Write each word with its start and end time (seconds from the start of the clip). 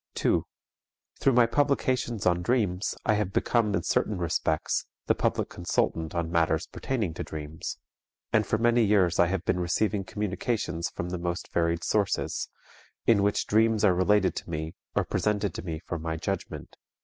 2. 0.15 0.43
Through 1.19 1.33
my 1.33 1.45
publications 1.45 2.25
on 2.25 2.41
dreams 2.41 2.95
I 3.05 3.13
have 3.13 3.31
become, 3.31 3.75
in 3.75 3.83
certain 3.83 4.17
respects, 4.17 4.87
the 5.05 5.13
public 5.13 5.47
consultant 5.49 6.15
on 6.15 6.31
matters 6.31 6.65
pertaining 6.65 7.13
to 7.13 7.23
dreams, 7.23 7.77
and 8.33 8.43
for 8.43 8.57
many 8.57 8.83
years 8.83 9.19
I 9.19 9.27
have 9.27 9.45
been 9.45 9.59
receiving 9.59 10.03
communications 10.03 10.89
from 10.89 11.09
the 11.09 11.19
most 11.19 11.53
varied 11.53 11.83
sources, 11.83 12.49
in 13.05 13.21
which 13.21 13.45
dreams 13.45 13.85
are 13.85 13.93
related 13.93 14.35
to 14.37 14.49
me 14.49 14.73
or 14.95 15.05
presented 15.05 15.53
to 15.53 15.61
me 15.61 15.77
for 15.85 15.99
my 15.99 16.15
judgment. 16.17 16.77